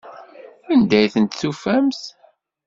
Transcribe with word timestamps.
Anda 0.73 0.99
i 1.01 1.07
tent-tufamt? 1.13 2.01